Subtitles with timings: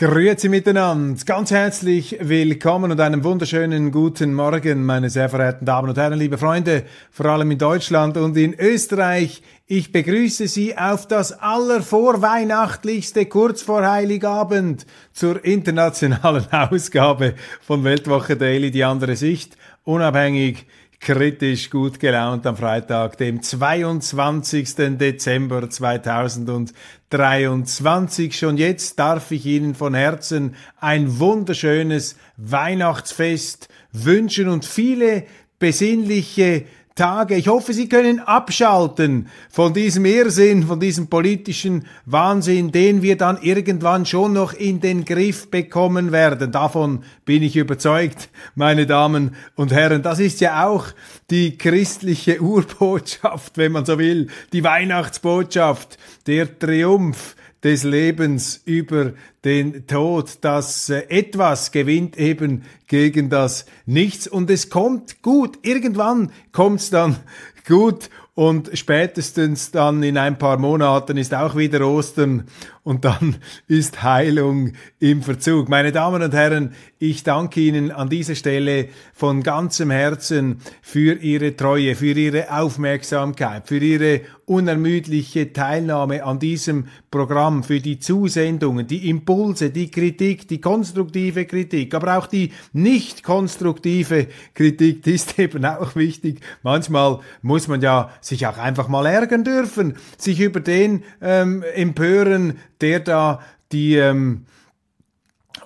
[0.00, 5.98] Grüezi miteinander, ganz herzlich willkommen und einen wunderschönen guten Morgen, meine sehr verehrten Damen und
[5.98, 9.42] Herren, liebe Freunde, vor allem in Deutschland und in Österreich.
[9.66, 18.70] Ich begrüße Sie auf das allervorweihnachtlichste kurz vor Heiligabend zur internationalen Ausgabe von Weltwoche Daily,
[18.70, 20.64] die andere Sicht, unabhängig
[21.00, 24.98] kritisch gut gelaunt am Freitag, dem 22.
[24.98, 28.36] Dezember 2023.
[28.36, 35.24] Schon jetzt darf ich Ihnen von Herzen ein wunderschönes Weihnachtsfest wünschen und viele
[35.58, 36.64] besinnliche
[36.98, 37.36] Tage.
[37.36, 43.38] Ich hoffe, Sie können abschalten von diesem Irrsinn, von diesem politischen Wahnsinn, den wir dann
[43.40, 46.50] irgendwann schon noch in den Griff bekommen werden.
[46.50, 50.02] Davon bin ich überzeugt, meine Damen und Herren.
[50.02, 50.86] Das ist ja auch
[51.30, 59.12] die christliche Urbotschaft, wenn man so will, die Weihnachtsbotschaft, der Triumph des Lebens über
[59.44, 60.38] den Tod.
[60.42, 65.58] Das äh, etwas gewinnt eben gegen das Nichts und es kommt gut.
[65.62, 67.16] Irgendwann kommt's dann
[67.66, 72.44] gut und spätestens dann in ein paar Monaten ist auch wieder Ostern
[72.84, 75.68] und dann ist Heilung im Verzug.
[75.68, 81.56] Meine Damen und Herren, ich danke Ihnen an dieser Stelle von ganzem Herzen für Ihre
[81.56, 89.08] Treue, für Ihre Aufmerksamkeit, für Ihre unermüdliche Teilnahme an diesem Programm, für die Zusendungen, die
[89.08, 95.64] Impulse, die Kritik, die konstruktive Kritik, aber auch die nicht konstruktive Kritik, die ist eben
[95.64, 96.40] auch wichtig.
[96.62, 102.58] Manchmal muss man ja sich auch einfach mal ärgern dürfen, sich über den ähm, empören,
[102.80, 103.40] der da
[103.72, 104.46] die ähm,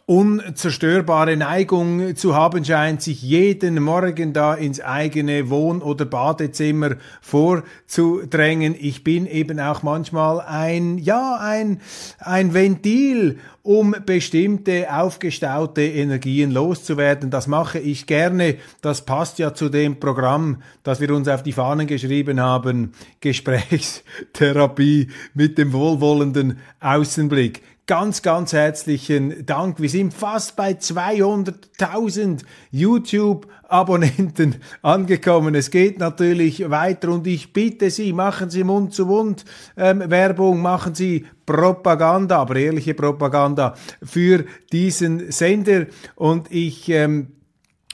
[0.07, 8.75] unzerstörbare Neigung zu haben scheint, sich jeden Morgen da ins eigene Wohn- oder Badezimmer vorzudrängen.
[8.79, 11.81] Ich bin eben auch manchmal ein, ja, ein,
[12.19, 17.31] ein Ventil, um bestimmte aufgestaute Energien loszuwerden.
[17.31, 18.57] Das mache ich gerne.
[18.81, 22.93] Das passt ja zu dem Programm, das wir uns auf die Fahnen geschrieben haben.
[23.21, 29.79] Gesprächstherapie mit dem wohlwollenden Außenblick ganz, ganz herzlichen Dank.
[29.79, 35.55] Wir sind fast bei 200.000 YouTube-Abonnenten angekommen.
[35.55, 42.39] Es geht natürlich weiter und ich bitte Sie, machen Sie Mund-zu-Mund-Werbung, ähm, machen Sie Propaganda,
[42.39, 47.27] aber ehrliche Propaganda für diesen Sender und ich ähm,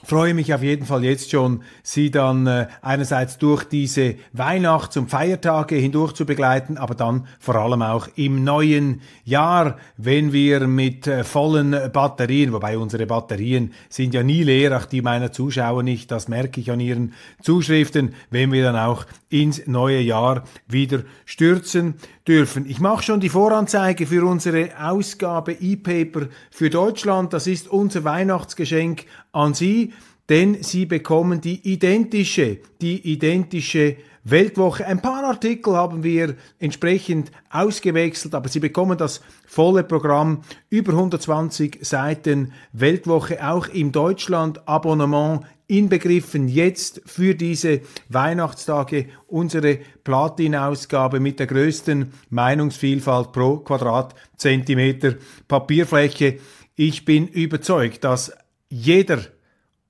[0.05, 5.11] freue mich auf jeden Fall jetzt schon, Sie dann äh, einerseits durch diese Weihnachts- und
[5.11, 11.07] Feiertage hindurch zu begleiten, aber dann vor allem auch im neuen Jahr, wenn wir mit
[11.07, 16.11] äh, vollen Batterien, wobei unsere Batterien sind ja nie leer, auch die meiner Zuschauer nicht,
[16.11, 21.95] das merke ich an ihren Zuschriften, wenn wir dann auch ins neue Jahr wieder stürzen
[22.27, 22.67] dürfen.
[22.69, 27.33] Ich mache schon die Voranzeige für unsere Ausgabe E-Paper für Deutschland.
[27.33, 29.93] Das ist unser Weihnachtsgeschenk an Sie,
[30.28, 34.87] denn Sie bekommen die identische, die identische Weltwoche.
[34.87, 41.78] Ein paar Artikel haben wir entsprechend ausgewechselt, aber Sie bekommen das volle Programm, über 120
[41.81, 52.12] Seiten Weltwoche, auch im Deutschland-Abonnement inbegriffen jetzt für diese Weihnachtstage unsere Platin-Ausgabe mit der größten
[52.31, 56.38] Meinungsvielfalt pro Quadratzentimeter Papierfläche.
[56.75, 58.33] Ich bin überzeugt, dass
[58.71, 59.19] jeder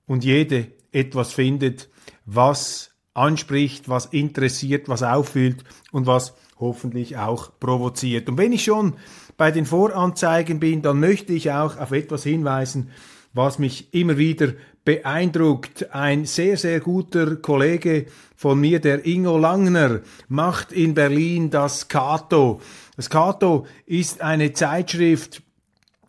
[0.08, 1.88] und jede etwas findet,
[2.26, 8.28] was anspricht, was interessiert, was auffühlt und was hoffentlich auch provoziert.
[8.28, 8.94] Und wenn ich schon
[9.36, 12.90] bei den Voranzeigen bin, dann möchte ich auch auf etwas hinweisen,
[13.32, 14.54] was mich immer wieder
[14.84, 15.94] beeindruckt.
[15.94, 22.60] Ein sehr, sehr guter Kollege von mir, der Ingo Langner, macht in Berlin das Kato.
[22.96, 25.42] Das Kato ist eine Zeitschrift,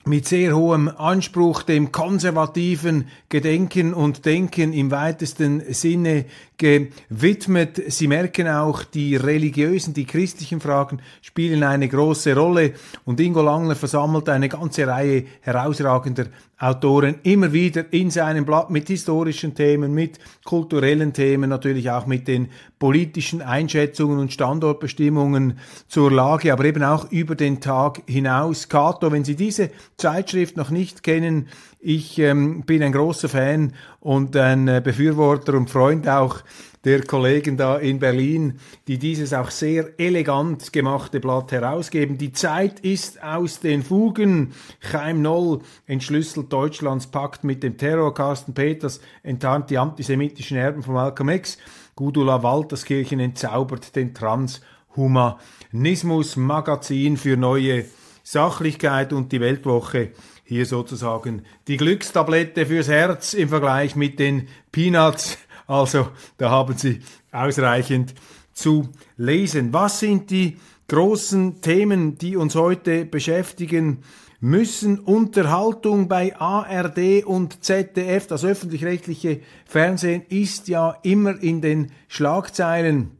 [0.09, 6.25] mit sehr hohem Anspruch dem konservativen Gedenken und Denken im weitesten Sinne
[6.59, 7.81] gewidmet.
[7.87, 12.73] Sie merken auch, die religiösen, die christlichen Fragen spielen eine große Rolle
[13.05, 16.25] und Ingo Langner versammelt eine ganze Reihe herausragender
[16.61, 22.27] Autoren immer wieder in seinem Blatt mit historischen Themen, mit kulturellen Themen, natürlich auch mit
[22.27, 25.57] den politischen Einschätzungen und Standortbestimmungen
[25.87, 28.67] zur Lage, aber eben auch über den Tag hinaus.
[28.67, 31.47] Cato, wenn Sie diese Zeitschrift noch nicht kennen,
[31.79, 36.41] ich ähm, bin ein großer Fan und ein äh, Befürworter und Freund auch
[36.85, 42.17] der Kollegen da in Berlin, die dieses auch sehr elegant gemachte Blatt herausgeben.
[42.17, 44.53] Die Zeit ist aus den Fugen.
[44.79, 48.13] Chaim Noll entschlüsselt Deutschlands Pakt mit dem Terror.
[48.13, 51.57] Carsten Peters enttarnt die antisemitischen Erben von Malcolm X.
[51.95, 56.37] Gudula Walterskirchen entzaubert den Transhumanismus.
[56.37, 57.83] Magazin für neue
[58.23, 60.11] Sachlichkeit und die Weltwoche
[60.45, 65.37] hier sozusagen die Glückstablette fürs Herz im Vergleich mit den Peanuts
[65.69, 66.99] also da haben Sie
[67.31, 68.15] ausreichend
[68.53, 69.71] zu lesen.
[69.71, 70.57] Was sind die
[70.87, 73.99] großen Themen, die uns heute beschäftigen
[74.39, 74.99] müssen?
[74.99, 83.18] Unterhaltung bei ARD und ZDF, das öffentlich-rechtliche Fernsehen ist ja immer in den Schlagzeilen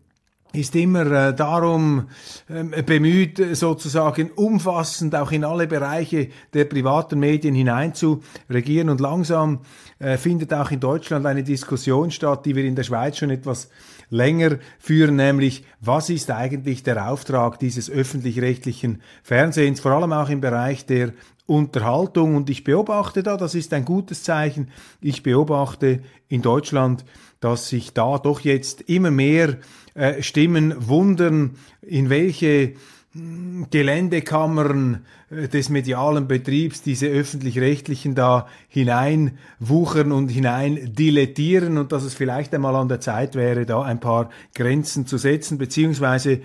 [0.51, 2.07] ist immer äh, darum
[2.49, 8.89] ähm, bemüht, sozusagen umfassend auch in alle Bereiche der privaten Medien hineinzuregieren.
[8.89, 9.59] Und langsam
[9.99, 13.69] äh, findet auch in Deutschland eine Diskussion statt, die wir in der Schweiz schon etwas
[14.09, 20.41] länger führen, nämlich was ist eigentlich der Auftrag dieses öffentlich-rechtlichen Fernsehens, vor allem auch im
[20.41, 21.13] Bereich der
[21.45, 22.35] Unterhaltung.
[22.35, 27.05] Und ich beobachte da, das ist ein gutes Zeichen, ich beobachte in Deutschland,
[27.39, 29.57] dass sich da doch jetzt immer mehr
[29.99, 32.75] äh, Stimmen wundern, in welche
[33.11, 42.03] hm, Geländekammern äh, des medialen Betriebs diese öffentlich-rechtlichen da hineinwuchern und hinein dilettieren und dass
[42.03, 46.39] es vielleicht einmal an der Zeit wäre, da ein paar Grenzen zu setzen, beziehungsweise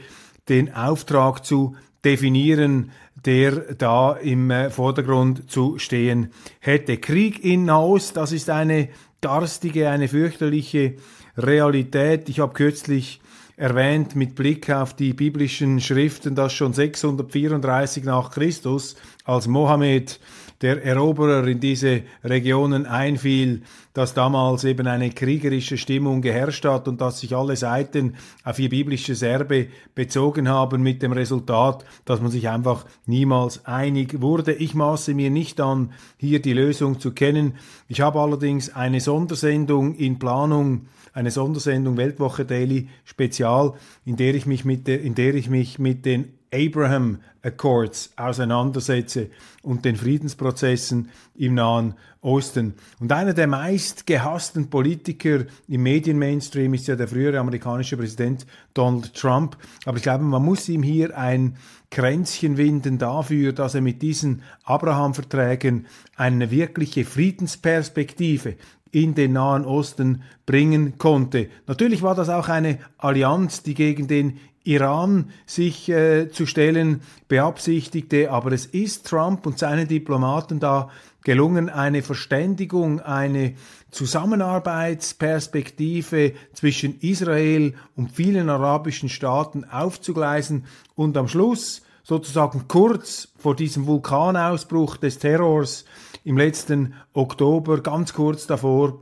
[0.48, 2.90] den Auftrag zu definieren,
[3.24, 6.96] der da im äh, Vordergrund zu stehen hätte.
[6.96, 8.88] Krieg in Nahost, das ist eine
[9.20, 10.94] garstige, eine fürchterliche
[11.38, 12.28] Realität.
[12.28, 13.20] Ich habe kürzlich
[13.56, 20.18] erwähnt mit Blick auf die biblischen Schriften, dass schon 634 nach Christus, als Mohammed
[20.60, 23.62] der Eroberer in diese Regionen einfiel,
[23.92, 28.68] dass damals eben eine kriegerische Stimmung geherrscht hat und dass sich alle Seiten auf ihr
[28.68, 34.52] biblisches Erbe bezogen haben mit dem Resultat, dass man sich einfach niemals einig wurde.
[34.52, 37.54] Ich maße mir nicht an, hier die Lösung zu kennen.
[37.88, 43.74] Ich habe allerdings eine Sondersendung in Planung, eine Sondersendung Weltwoche Daily Spezial,
[44.04, 49.28] in der ich mich mit der, in der ich mich mit den Abraham Accords auseinandersetze
[49.62, 52.74] und den Friedensprozessen im Nahen Osten.
[53.00, 59.12] Und einer der meist gehassten Politiker im Medienmainstream ist ja der frühere amerikanische Präsident Donald
[59.14, 59.58] Trump.
[59.84, 61.58] Aber ich glaube, man muss ihm hier ein
[61.90, 65.86] Kränzchen winden dafür, dass er mit diesen Abraham-Verträgen
[66.16, 68.56] eine wirkliche Friedensperspektive
[68.94, 71.48] in den Nahen Osten bringen konnte.
[71.66, 78.30] Natürlich war das auch eine Allianz, die gegen den Iran sich äh, zu stellen beabsichtigte,
[78.30, 80.90] aber es ist Trump und seinen Diplomaten da
[81.22, 83.54] gelungen, eine Verständigung, eine
[83.90, 93.86] Zusammenarbeitsperspektive zwischen Israel und vielen arabischen Staaten aufzugleisen und am Schluss sozusagen kurz vor diesem
[93.86, 95.84] Vulkanausbruch des Terrors
[96.24, 99.00] im letzten Oktober, ganz kurz davor,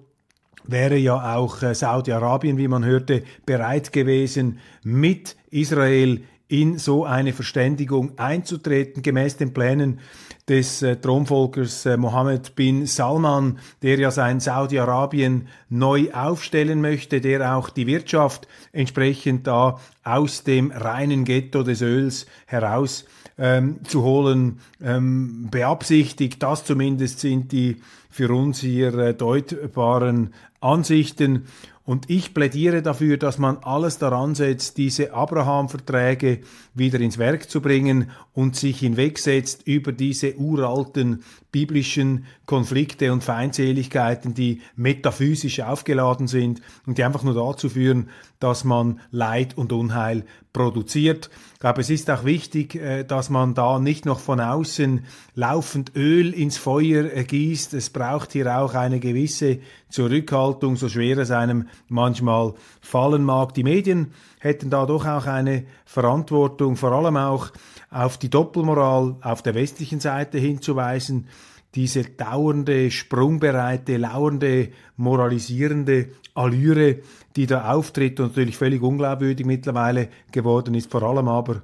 [0.64, 7.32] wäre ja auch äh, Saudi-Arabien, wie man hörte, bereit gewesen, mit Israel in so eine
[7.32, 10.00] Verständigung einzutreten, gemäß den Plänen
[10.48, 17.56] des äh, Thronfolgers äh, Mohammed bin Salman, der ja sein Saudi-Arabien neu aufstellen möchte, der
[17.56, 23.06] auch die Wirtschaft entsprechend da aus dem reinen Ghetto des Öls heraus
[23.38, 26.42] ähm, zu holen ähm, beabsichtigt.
[26.42, 27.76] Das zumindest sind die
[28.10, 31.46] für uns hier äh, deutbaren Ansichten.
[31.84, 36.40] Und ich plädiere dafür, dass man alles daran setzt, diese Abraham-Verträge
[36.74, 44.34] wieder ins Werk zu bringen und sich hinwegsetzt über diese uralten biblischen Konflikte und Feindseligkeiten,
[44.34, 48.08] die metaphysisch aufgeladen sind und die einfach nur dazu führen,
[48.40, 51.30] dass man Leid und Unheil produziert.
[51.54, 55.04] Ich glaube, es ist auch wichtig, äh, dass man da nicht noch von außen
[55.34, 57.74] laufend Öl ins Feuer gießt.
[57.74, 63.54] Es braucht hier auch eine gewisse Zurückhaltung, so schwer es einem manchmal fallen mag.
[63.54, 67.52] Die Medien hätten da doch auch eine Verantwortung, vor allem auch
[67.90, 71.28] auf die Doppelmoral auf der westlichen Seite hinzuweisen,
[71.74, 77.02] diese dauernde, sprungbereite, lauernde, moralisierende Allüre,
[77.36, 81.62] die da auftritt und natürlich völlig unglaubwürdig mittlerweile geworden ist, vor allem aber.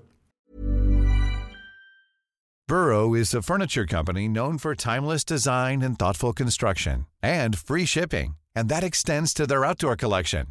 [2.67, 8.37] Burrow is a furniture company known for timeless design and thoughtful construction and free shipping,
[8.55, 10.49] and that extends to their outdoor collection.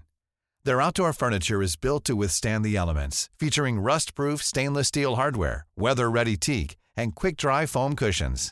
[0.63, 6.37] Their outdoor furniture is built to withstand the elements, featuring rust-proof stainless steel hardware, weather-ready
[6.37, 8.51] teak, and quick-dry foam cushions.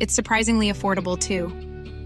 [0.00, 1.48] It's surprisingly affordable too.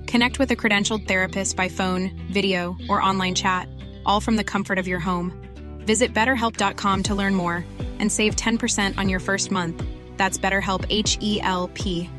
[0.07, 3.69] Connect with a credentialed therapist by phone, video, or online chat,
[4.07, 5.33] all from the comfort of your home.
[5.81, 7.65] Visit betterhelp.com to learn more
[7.99, 9.83] and save 10% on your first month.
[10.17, 12.11] That's BetterHelp H E L P.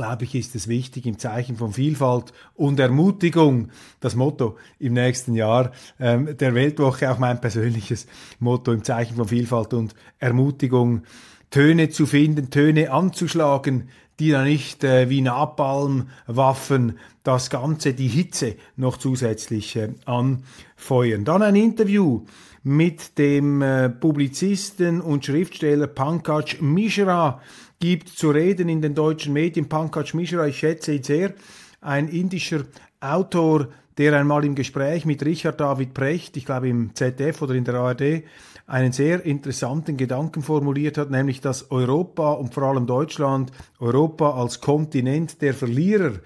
[0.00, 3.68] glaube ich, ist es wichtig im Zeichen von Vielfalt und Ermutigung,
[4.00, 8.06] das Motto im nächsten Jahr ähm, der Weltwoche, auch mein persönliches
[8.38, 11.02] Motto im Zeichen von Vielfalt und Ermutigung,
[11.50, 13.88] Töne zu finden, Töne anzuschlagen,
[14.20, 21.24] die da nicht äh, wie Napalmwaffen das Ganze, die Hitze noch zusätzlich äh, anfeuern.
[21.24, 22.24] Dann ein Interview
[22.62, 27.40] mit dem äh, Publizisten und Schriftsteller Pankaj Mishra,
[27.80, 29.68] gibt zu reden in den deutschen Medien.
[29.68, 31.32] Pankaj Mishra, ich schätze ihn sehr,
[31.80, 32.64] ein indischer
[33.00, 37.64] Autor, der einmal im Gespräch mit Richard David Precht, ich glaube im ZDF oder in
[37.64, 38.22] der ARD,
[38.70, 43.50] einen sehr interessanten Gedanken formuliert hat, nämlich dass Europa und vor allem Deutschland,
[43.80, 46.20] Europa als Kontinent der Verlierer,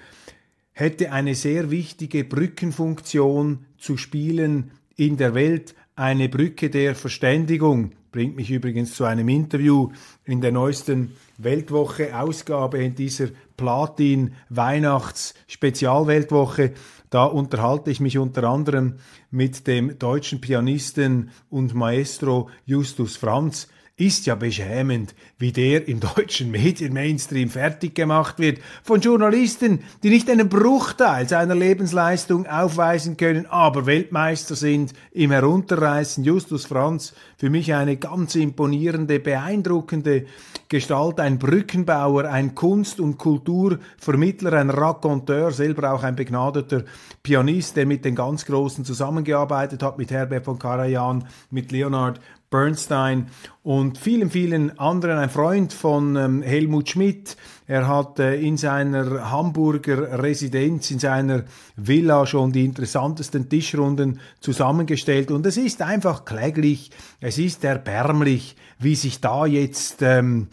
[0.73, 7.93] hätte eine sehr wichtige Brückenfunktion zu spielen in der Welt, eine Brücke der Verständigung.
[8.15, 9.91] Bringt mich übrigens zu einem Interview
[10.25, 16.75] in der neuesten Weltwoche Ausgabe in dieser Platin Weihnachts Spezialweltwoche.
[17.11, 18.99] Da unterhalte ich mich unter anderem
[19.33, 23.67] mit dem deutschen Pianisten und Maestro Justus Franz,
[23.97, 30.29] ist ja beschämend, wie der im deutschen Medienmainstream fertig gemacht wird von Journalisten, die nicht
[30.29, 36.25] einen Bruchteil seiner Lebensleistung aufweisen können, aber Weltmeister sind im Herunterreißen.
[36.25, 40.27] Justus Franz, für mich eine ganz imponierende, beeindruckende
[40.69, 46.83] Gestalt, ein Brückenbauer, ein Kunst- und Kulturvermittler, ein Raconteur, selber auch ein begnadeter
[47.23, 52.19] Pianist, der mit den ganz Großen zusammengearbeitet hat, mit Herbert von Karajan, mit Leonard
[52.55, 53.27] Bernstein
[53.65, 55.19] und vielen, vielen anderen.
[55.19, 57.37] Ein Freund von ähm, Helmut Schmidt.
[57.67, 65.33] Er hat äh, in seiner Hamburger Residenz, in seiner Villa schon die interessantesten Tischrunden zusammengestellt.
[65.33, 70.03] Und es ist einfach kläglich, es ist erbärmlich, wie sich da jetzt...
[70.03, 70.47] Ähm,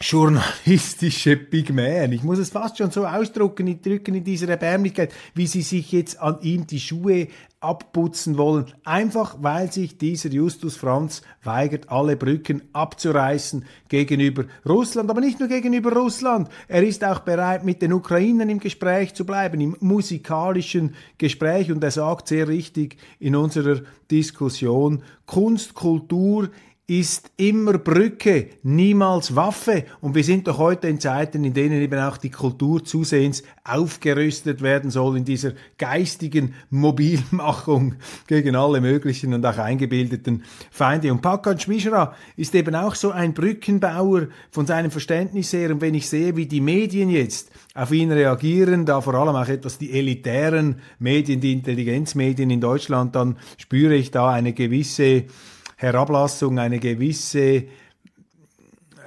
[0.00, 2.12] journalistische Pygmäen.
[2.12, 6.20] Ich muss es fast schon so ausdrücken, drücken in dieser Erbärmlichkeit, wie sie sich jetzt
[6.20, 7.28] an ihm die Schuhe
[7.64, 15.20] abputzen wollen, einfach weil sich dieser Justus Franz weigert, alle Brücken abzureißen gegenüber Russland, aber
[15.20, 16.48] nicht nur gegenüber Russland.
[16.68, 21.72] Er ist auch bereit, mit den Ukrainern im Gespräch zu bleiben, im musikalischen Gespräch.
[21.72, 23.80] Und er sagt sehr richtig in unserer
[24.10, 26.50] Diskussion, Kunst, Kultur
[26.86, 29.84] ist immer Brücke, niemals Waffe.
[30.02, 34.60] Und wir sind doch heute in Zeiten, in denen eben auch die Kultur zusehends aufgerüstet
[34.60, 37.94] werden soll in dieser geistigen Mobilmachung
[38.26, 41.10] gegen alle möglichen und auch eingebildeten Feinde.
[41.10, 45.70] Und Pakan Mishra ist eben auch so ein Brückenbauer von seinem Verständnis her.
[45.70, 49.48] Und wenn ich sehe, wie die Medien jetzt auf ihn reagieren, da vor allem auch
[49.48, 55.24] etwas die elitären Medien, die Intelligenzmedien in Deutschland, dann spüre ich da eine gewisse
[55.84, 57.64] Herablassung, eine gewisse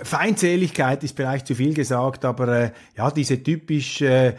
[0.03, 4.35] Feindseligkeit ist vielleicht zu viel gesagt, aber äh, ja, diese typisch äh,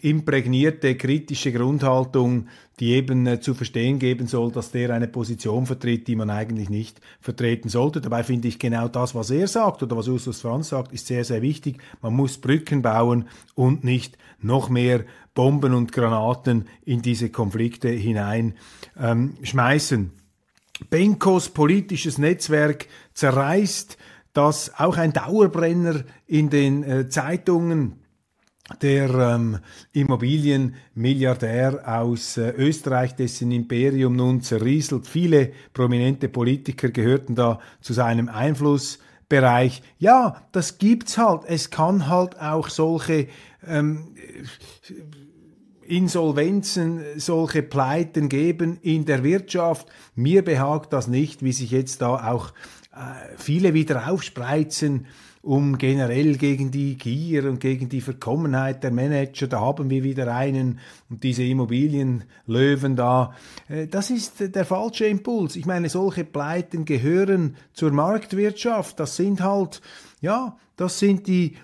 [0.00, 2.48] imprägnierte kritische Grundhaltung,
[2.78, 6.68] die eben äh, zu verstehen geben soll, dass der eine Position vertritt, die man eigentlich
[6.68, 8.00] nicht vertreten sollte.
[8.00, 11.24] Dabei finde ich genau das, was er sagt oder was Justus Franz sagt, ist sehr,
[11.24, 11.78] sehr wichtig.
[12.00, 18.54] Man muss Brücken bauen und nicht noch mehr Bomben und Granaten in diese Konflikte hinein
[19.00, 19.34] ähm.
[20.90, 23.96] Benkos politisches Netzwerk zerreißt,
[24.32, 28.02] das auch ein Dauerbrenner in den äh, Zeitungen
[28.80, 29.58] der ähm,
[29.92, 35.06] Immobilienmilliardär aus äh, Österreich, dessen Imperium nun zerrieselt.
[35.06, 39.82] Viele prominente Politiker gehörten da zu seinem Einflussbereich.
[39.98, 41.42] Ja, das gibt's halt.
[41.46, 43.28] Es kann halt auch solche
[43.66, 44.14] ähm,
[45.92, 49.86] Insolvenzen, solche Pleiten geben in der Wirtschaft.
[50.14, 52.48] Mir behagt das nicht, wie sich jetzt da auch
[52.94, 55.06] äh, viele wieder aufspreizen
[55.42, 59.48] um generell gegen die Gier und gegen die Verkommenheit der Manager.
[59.48, 60.78] Da haben wir wieder einen
[61.10, 63.34] und diese Immobilienlöwen da.
[63.68, 65.56] Äh, das ist der falsche Impuls.
[65.56, 68.98] Ich meine, solche Pleiten gehören zur Marktwirtschaft.
[68.98, 69.82] Das sind halt,
[70.20, 71.56] ja, das sind die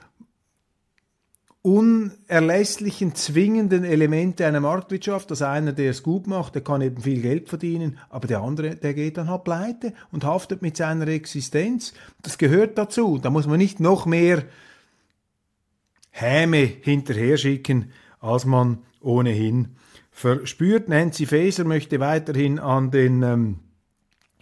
[1.62, 7.20] unerlässlichen, zwingenden Elemente einer Marktwirtschaft, dass einer, der es gut macht, der kann eben viel
[7.20, 11.94] Geld verdienen, aber der andere, der geht dann halt pleite und haftet mit seiner Existenz.
[12.22, 13.18] Das gehört dazu.
[13.18, 14.44] Da muss man nicht noch mehr
[16.10, 19.76] Häme hinterher schicken, als man ohnehin
[20.10, 20.88] verspürt.
[20.88, 23.56] Nancy Faeser möchte weiterhin an den ähm,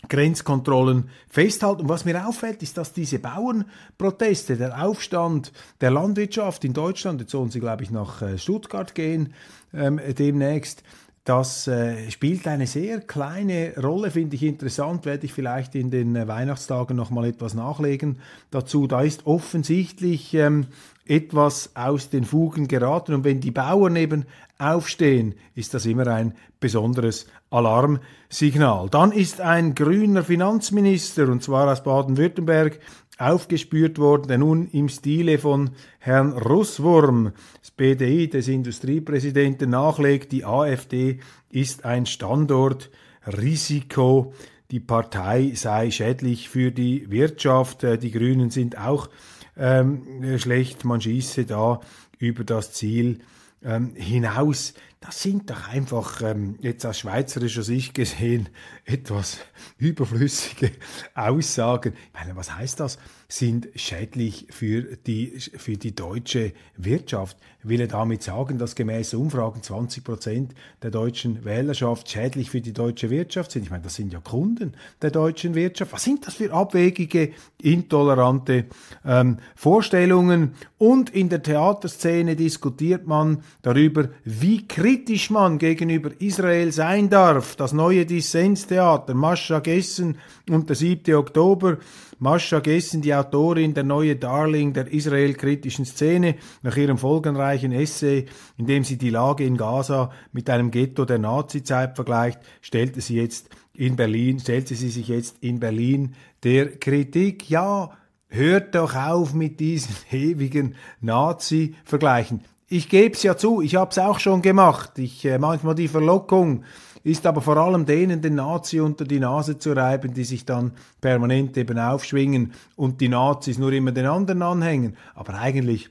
[0.09, 1.83] Grenzkontrollen festhalten.
[1.83, 7.33] Und was mir auffällt, ist, dass diese Bauernproteste, der Aufstand der Landwirtschaft in Deutschland, jetzt
[7.33, 9.35] sollen sie, glaube ich, nach äh, Stuttgart gehen
[9.75, 10.83] ähm, demnächst,
[11.26, 16.14] das äh, spielt eine sehr kleine Rolle, finde ich interessant, werde ich vielleicht in den
[16.14, 18.21] äh, Weihnachtstagen noch mal etwas nachlegen
[18.52, 18.87] dazu.
[18.87, 20.68] Da ist offensichtlich ähm,
[21.04, 24.25] etwas aus den Fugen geraten und wenn die Bauern eben
[24.59, 28.88] aufstehen, ist das immer ein besonderes Alarmsignal.
[28.88, 32.78] Dann ist ein grüner Finanzminister, und zwar aus Baden-Württemberg,
[33.18, 40.44] aufgespürt worden, der nun im Stile von Herrn Russwurm, das BDI des Industriepräsidenten, nachlegt, die
[40.44, 41.20] AfD
[41.50, 44.32] ist ein Standortrisiko,
[44.70, 49.08] die Partei sei schädlich für die Wirtschaft, äh, die Grünen sind auch
[49.56, 51.80] ähm, schlecht, man schieße da
[52.18, 53.20] über das Ziel
[53.66, 54.75] ähm, hinaus.
[55.00, 58.49] Das sind doch einfach ähm, jetzt aus schweizerischer Sicht gesehen
[58.85, 59.38] etwas
[59.76, 60.73] überflüssige
[61.14, 61.92] Aussagen.
[61.94, 62.99] Ich meine, was heißt das?
[63.28, 67.37] Sind schädlich für die, für die deutsche Wirtschaft.
[67.62, 73.11] Will damit sagen, dass gemäß Umfragen 20 Prozent der deutschen Wählerschaft schädlich für die deutsche
[73.11, 73.64] Wirtschaft sind.
[73.64, 75.92] Ich meine, das sind ja Kunden der deutschen Wirtschaft.
[75.92, 78.66] Was sind das für abwegige, intolerante
[79.04, 80.54] ähm, Vorstellungen?
[80.78, 87.56] Und in der Theaterszene diskutiert man darüber, wie kritisch man gegenüber Israel sein darf.
[87.56, 90.18] Das neue Dissenstheater, Mascha Gessen
[90.49, 91.14] und der 7.
[91.14, 91.78] Oktober
[92.18, 98.66] Mascha Gessen, die Autorin der neue Darling der israelkritischen Szene, nach ihrem folgenreichen Essay, in
[98.66, 103.50] dem sie die Lage in Gaza mit einem Ghetto der Nazizeit vergleicht, stellte sie jetzt
[103.75, 107.50] in Berlin, stellte sie sich jetzt in Berlin der Kritik.
[107.50, 107.90] Ja,
[108.29, 112.44] hört doch auf mit diesen ewigen Nazi-Vergleichen.
[112.68, 114.98] Ich gebe es ja zu, ich habe es auch schon gemacht.
[114.98, 116.64] Ich äh, manchmal die Verlockung,
[117.07, 120.73] ist aber vor allem denen den Nazi unter die Nase zu reiben, die sich dann
[121.01, 124.97] permanent eben aufschwingen und die Nazis nur immer den anderen anhängen.
[125.14, 125.88] Aber eigentlich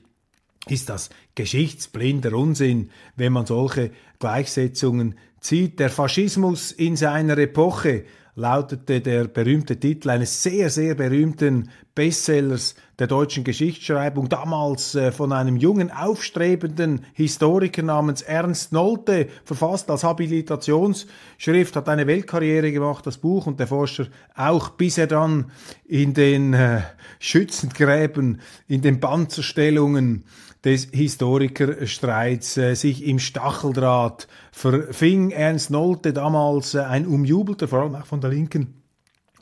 [0.68, 5.80] ist das geschichtsblinder Unsinn, wenn man solche Gleichsetzungen zieht.
[5.80, 8.04] Der Faschismus in seiner Epoche
[8.36, 15.32] lautete der berühmte Titel eines sehr, sehr berühmten Bestsellers der deutschen Geschichtsschreibung, damals äh, von
[15.32, 23.16] einem jungen, aufstrebenden Historiker namens Ernst Nolte, verfasst als Habilitationsschrift, hat eine Weltkarriere gemacht, das
[23.16, 25.50] Buch und der Forscher auch, bis er dann
[25.86, 26.82] in den äh,
[27.18, 30.24] Schützengräben, in den Panzerstellungen
[30.66, 35.30] des Historikerstreits äh, sich im Stacheldraht verfing.
[35.30, 38.82] Ernst Nolte, damals äh, ein umjubelter, vor allem auch von der Linken,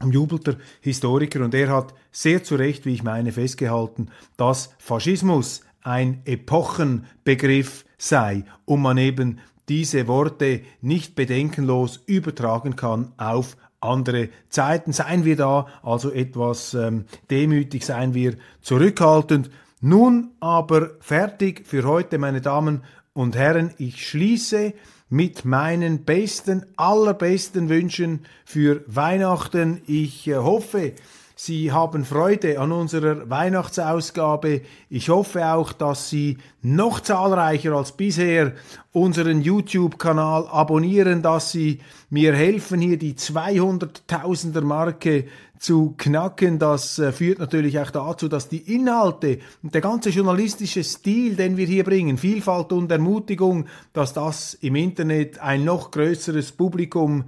[0.02, 6.20] umjubelter Historiker und er hat sehr zu Recht, wie ich meine, festgehalten, dass Faschismus ein
[6.26, 9.38] Epochenbegriff sei und man eben
[9.70, 14.92] diese Worte nicht bedenkenlos übertragen kann auf andere Zeiten.
[14.92, 19.48] Seien wir da also etwas ähm, demütig, seien wir zurückhaltend
[19.80, 22.82] nun aber fertig für heute, meine Damen
[23.12, 23.72] und Herren.
[23.78, 24.72] Ich schließe
[25.08, 29.82] mit meinen besten, allerbesten Wünschen für Weihnachten.
[29.86, 30.94] Ich äh, hoffe,
[31.36, 34.60] Sie haben Freude an unserer Weihnachtsausgabe.
[34.88, 38.52] Ich hoffe auch, dass Sie noch zahlreicher als bisher
[38.92, 45.24] unseren YouTube-Kanal abonnieren, dass Sie mir helfen, hier die 200.000er Marke
[45.58, 46.60] zu knacken.
[46.60, 51.56] Das äh, führt natürlich auch dazu, dass die Inhalte und der ganze journalistische Stil, den
[51.56, 57.24] wir hier bringen, Vielfalt und Ermutigung, dass das im Internet ein noch größeres Publikum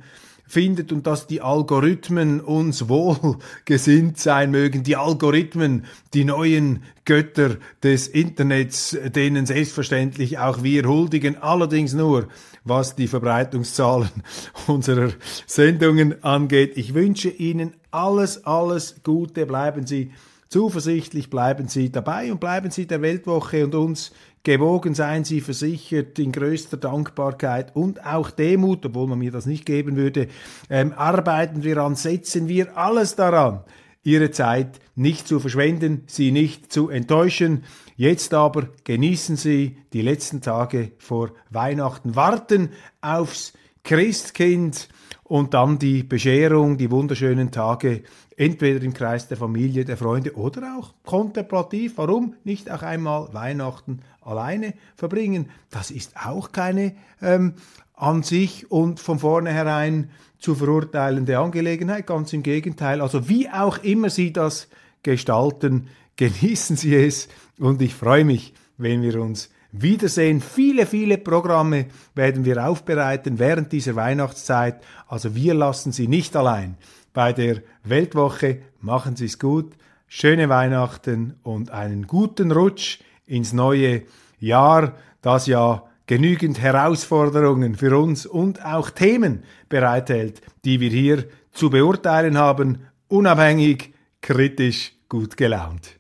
[0.47, 4.83] findet und dass die Algorithmen uns wohl gesinnt sein mögen.
[4.83, 12.29] Die Algorithmen, die neuen Götter des Internets, denen selbstverständlich auch wir huldigen, allerdings nur,
[12.65, 14.11] was die Verbreitungszahlen
[14.67, 15.11] unserer
[15.47, 16.77] Sendungen angeht.
[16.77, 19.47] Ich wünsche Ihnen alles, alles Gute.
[19.47, 20.11] Bleiben Sie
[20.49, 24.13] zuversichtlich, bleiben Sie dabei und bleiben Sie der Weltwoche und uns
[24.47, 29.67] Gewogen seien Sie versichert in größter Dankbarkeit und auch Demut, obwohl man mir das nicht
[29.67, 30.29] geben würde.
[30.71, 33.65] Ähm, arbeiten wir an, setzen wir alles daran,
[34.05, 37.65] Ihre Zeit nicht zu verschwenden, Sie nicht zu enttäuschen.
[37.97, 42.69] Jetzt aber genießen Sie die letzten Tage vor Weihnachten, warten
[43.01, 44.89] aufs Christkind
[45.25, 48.05] und dann die Bescherung, die wunderschönen Tage,
[48.37, 51.94] entweder im Kreis der Familie, der Freunde oder auch kontemplativ.
[51.96, 55.51] Warum nicht auch einmal Weihnachten alleine verbringen?
[55.70, 57.55] Das ist auch keine ähm,
[57.94, 63.01] an sich und von vornherein zu verurteilende Angelegenheit, ganz im Gegenteil.
[63.01, 64.68] Also wie auch immer Sie das
[65.03, 70.40] gestalten, genießen Sie es und ich freue mich, wenn wir uns wiedersehen.
[70.40, 74.83] Viele, viele Programme werden wir aufbereiten während dieser Weihnachtszeit.
[75.09, 76.77] Also wir lassen Sie nicht allein
[77.17, 78.59] bei der Weltwoche.
[78.83, 79.73] Machen Sie es gut.
[80.07, 84.03] Schöne Weihnachten und einen guten Rutsch ins neue
[84.39, 91.71] Jahr, das ja genügend Herausforderungen für uns und auch Themen bereithält, die wir hier zu
[91.71, 95.99] beurteilen haben, unabhängig, kritisch, gut gelaunt.